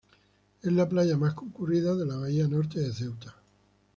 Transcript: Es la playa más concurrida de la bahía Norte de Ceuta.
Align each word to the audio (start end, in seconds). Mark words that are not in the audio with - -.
Es 0.63 0.71
la 0.73 0.89
playa 0.89 1.15
más 1.15 1.35
concurrida 1.35 1.93
de 1.95 2.07
la 2.07 2.15
bahía 2.17 2.47
Norte 2.47 2.79
de 2.79 2.91
Ceuta. 2.91 3.35